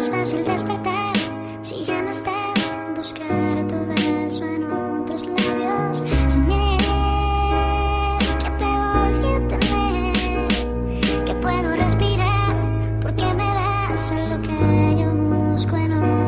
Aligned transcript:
es 0.00 0.10
fácil 0.10 0.44
despertar 0.44 1.12
si 1.60 1.82
ya 1.84 2.00
no 2.02 2.10
estás. 2.10 2.78
Buscar 2.96 3.66
tu 3.66 3.76
beso 3.86 4.44
en 4.44 4.64
otros 4.64 5.26
labios. 5.26 6.02
Soñé 6.28 6.78
que 8.42 8.50
te 8.60 8.64
volví 8.64 9.28
a 9.34 9.48
tener. 9.48 11.24
Que 11.26 11.34
puedo 11.34 11.76
respirar 11.76 12.56
porque 13.02 13.34
me 13.34 13.44
das 13.44 14.12
lo 14.30 14.40
que 14.40 14.96
yo 15.00 15.08
busco 15.12 15.76
en 15.76 15.92
otros 15.92 16.19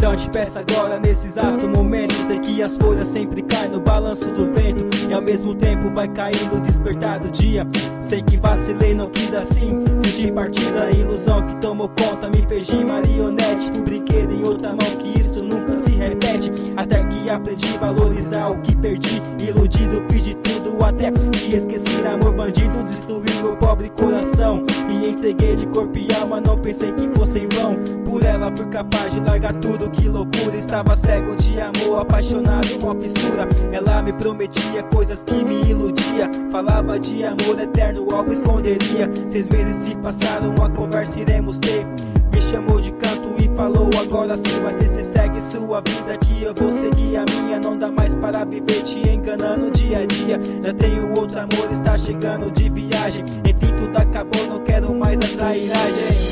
Perdão 0.00 0.16
te 0.16 0.30
peço 0.30 0.58
agora 0.58 0.98
nesse 0.98 1.26
exato 1.26 1.68
momento. 1.68 2.14
Sei 2.26 2.38
que 2.38 2.62
as 2.62 2.74
folhas 2.78 3.06
sempre 3.06 3.42
caem 3.42 3.68
no 3.68 3.80
balanço 3.80 4.30
do 4.30 4.50
vento. 4.54 4.88
E 5.06 5.12
ao 5.12 5.20
mesmo 5.20 5.54
tempo 5.54 5.92
vai 5.94 6.08
caindo 6.08 6.56
o 6.56 6.58
despertar 6.60 7.20
do 7.20 7.28
dia. 7.28 7.66
Sei 8.00 8.22
que 8.22 8.38
vacilei, 8.38 8.94
não 8.94 9.10
quis 9.10 9.34
assim. 9.34 9.84
Fiz 10.02 10.20
de 10.20 10.32
partida 10.32 10.84
a 10.84 10.90
ilusão 10.90 11.46
que 11.46 11.54
tomou 11.56 11.90
conta. 11.90 12.30
Me 12.30 12.46
de 12.62 12.82
marionete. 12.82 13.78
Um 13.78 13.84
brinquedo 13.84 14.32
em 14.32 14.48
outra 14.48 14.70
mão, 14.70 14.96
que 14.98 15.20
isso 15.20 15.42
nunca 15.42 15.76
se 15.76 15.90
repete. 15.90 16.50
Até 16.78 17.04
que 17.04 17.30
aprendi 17.30 17.76
a 17.76 17.92
valorizar 17.92 18.48
o 18.48 18.62
que 18.62 18.74
perdi. 18.76 19.20
Iludido, 19.46 20.02
fiz 20.10 20.24
de 20.24 20.34
tudo 20.36 20.82
até 20.82 21.12
que 21.12 21.54
esqueci. 21.54 22.06
Amor 22.06 22.32
bandido 22.32 22.82
destruiu 22.84 23.42
meu 23.42 23.54
pobre 23.58 23.90
coração. 23.90 24.64
Me 24.86 25.10
entreguei 25.10 25.56
de 25.56 25.66
corpo 25.66 25.98
e 25.98 26.08
alma, 26.14 26.40
não 26.40 26.58
pensei 26.58 26.90
que 26.92 27.06
fosse 27.14 27.40
em 27.40 27.48
vão. 27.48 27.99
Por 28.10 28.24
ela 28.24 28.52
fui 28.56 28.66
capaz 28.66 29.12
de 29.12 29.20
largar 29.20 29.54
tudo, 29.60 29.88
que 29.88 30.08
loucura. 30.08 30.56
Estava 30.56 30.96
cego 30.96 31.36
de 31.36 31.60
amor, 31.60 32.00
apaixonado, 32.00 32.66
uma 32.82 33.00
fissura. 33.00 33.48
Ela 33.70 34.02
me 34.02 34.12
prometia 34.12 34.82
coisas 34.92 35.22
que 35.22 35.44
me 35.44 35.60
iludia. 35.60 36.28
Falava 36.50 36.98
de 36.98 37.22
amor 37.22 37.60
eterno, 37.60 38.08
algo 38.12 38.32
esconderia. 38.32 39.08
Seis 39.28 39.46
meses 39.46 39.76
se 39.76 39.94
passaram, 39.94 40.52
a 40.60 40.68
conversa 40.70 41.20
iremos 41.20 41.60
ter. 41.60 41.86
Me 42.34 42.42
chamou 42.42 42.80
de 42.80 42.90
canto 42.90 43.32
e 43.40 43.48
falou 43.56 43.88
agora 44.00 44.36
sim 44.36 44.60
Vai 44.62 44.74
ser 44.74 44.88
cê 44.88 45.04
segue 45.04 45.40
sua 45.40 45.80
vida 45.80 46.16
que 46.18 46.42
eu 46.42 46.54
vou 46.56 46.72
seguir 46.72 47.16
a 47.16 47.24
minha 47.24 47.60
Não 47.60 47.76
dá 47.76 47.90
mais 47.90 48.14
para 48.14 48.44
viver 48.44 48.82
te 48.82 49.08
enganando 49.08 49.70
dia 49.70 49.98
a 49.98 50.06
dia 50.06 50.40
Já 50.62 50.72
tenho 50.74 51.08
outro 51.18 51.38
amor, 51.38 51.70
está 51.70 51.96
chegando 51.98 52.50
de 52.50 52.70
viagem 52.70 53.24
Enfim 53.44 53.74
tudo 53.76 53.96
acabou, 53.98 54.46
não 54.46 54.60
quero 54.60 54.94
mais 54.94 55.18
a 55.18 55.36
trairagem 55.36 56.29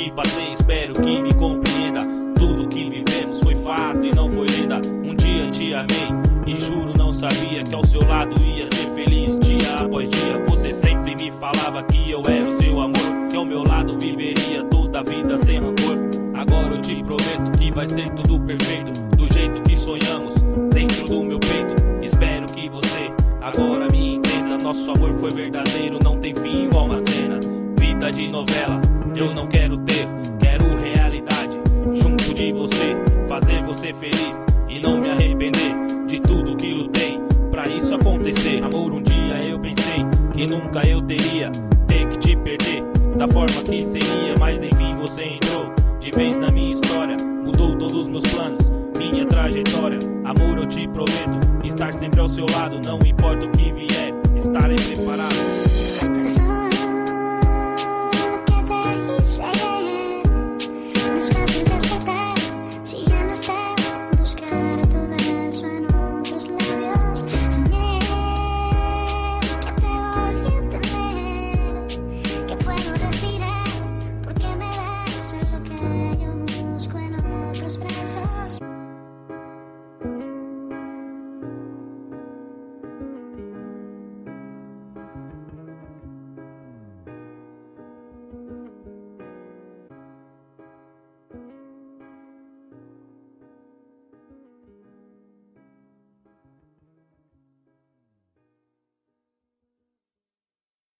que 0.00 0.10
passei, 0.12 0.52
espero 0.54 0.94
que 0.94 1.20
me 1.20 1.34
compreenda. 1.34 2.00
Tudo 2.34 2.66
que 2.68 2.88
vivemos 2.88 3.40
foi 3.40 3.54
fato 3.54 4.02
e 4.02 4.10
não 4.14 4.30
foi 4.30 4.46
lenda. 4.46 4.80
Um 5.04 5.14
dia 5.14 5.50
te 5.50 5.74
amei 5.74 6.08
e 6.46 6.58
juro 6.58 6.92
não 6.96 7.12
sabia 7.12 7.62
que 7.62 7.74
ao 7.74 7.84
seu 7.84 8.00
lado 8.08 8.42
ia 8.42 8.66
ser 8.66 8.88
feliz 8.94 9.38
dia 9.40 9.74
após 9.78 10.08
dia. 10.08 10.42
Você 10.48 10.72
sempre 10.72 11.14
me 11.16 11.30
falava 11.30 11.82
que 11.82 12.10
eu 12.10 12.22
era 12.26 12.48
o 12.48 12.52
seu 12.52 12.80
amor, 12.80 13.28
que 13.28 13.36
ao 13.36 13.44
meu 13.44 13.62
lado 13.62 13.98
viveria 14.00 14.64
toda 14.64 15.00
a 15.00 15.02
vida 15.02 15.36
sem 15.36 15.60
rancor. 15.60 15.98
Agora 16.34 16.74
eu 16.74 16.80
te 16.80 17.02
prometo 17.04 17.58
que 17.58 17.70
vai 17.70 17.86
ser 17.86 18.10
tudo 18.14 18.40
perfeito, 18.40 18.92
do 19.16 19.30
jeito 19.30 19.60
que 19.62 19.76
sonhamos, 19.76 20.36
dentro 20.72 21.04
do 21.04 21.24
meu 21.24 21.38
peito. 21.38 21.74
Espero 22.02 22.46
que 22.46 22.70
você 22.70 23.12
agora 23.42 23.86
me 23.92 24.14
entenda. 24.14 24.56
Nosso 24.64 24.90
amor 24.92 25.12
foi 25.14 25.30
verdadeiro, 25.30 25.98
não 26.02 26.18
tem 26.18 26.34
fim 26.34 26.64
igual 26.64 26.86
uma 26.86 26.98
cena. 26.98 27.38
Vida 27.78 28.10
de 28.10 28.28
novela, 28.28 28.80
eu 29.20 29.34
não 29.34 29.46
quero 29.46 29.76
ter, 29.84 30.08
quero 30.38 30.76
realidade. 30.76 31.60
Junto 31.92 32.32
de 32.32 32.52
você, 32.52 32.96
fazer 33.28 33.62
você 33.62 33.92
feliz 33.92 34.46
e 34.68 34.80
não 34.80 34.98
me 34.98 35.10
arrepender 35.10 35.74
de 36.06 36.20
tudo 36.20 36.56
que 36.56 36.72
lutei 36.72 37.20
pra 37.50 37.64
isso 37.64 37.94
acontecer. 37.94 38.62
Amor, 38.64 38.92
um 38.92 39.02
dia 39.02 39.40
eu 39.46 39.60
pensei 39.60 40.06
que 40.32 40.46
nunca 40.46 40.80
eu 40.88 41.02
teria 41.02 41.50
ter 41.86 42.08
que 42.08 42.18
te 42.18 42.36
perder 42.36 42.82
da 43.18 43.28
forma 43.28 43.62
que 43.62 43.82
seria, 43.82 44.34
mas 44.38 44.62
enfim 44.62 44.94
você 44.96 45.24
entrou 45.24 45.70
de 46.00 46.10
vez 46.12 46.38
na 46.38 46.50
minha 46.52 46.72
história, 46.72 47.16
mudou 47.44 47.76
todos 47.76 47.94
os 47.94 48.08
meus 48.08 48.24
planos. 48.24 48.70
Minha 48.96 49.26
trajetória, 49.26 49.98
amor, 50.24 50.58
eu 50.58 50.66
te 50.66 50.88
prometo 50.88 51.66
estar 51.66 51.92
sempre 51.92 52.20
ao 52.20 52.28
seu 52.28 52.46
lado. 52.52 52.80
Não 52.86 52.98
importa 53.04 53.44
o 53.44 53.50
que 53.50 53.70
vier, 53.70 54.14
estarei 54.34 54.76
preparado. 54.76 56.39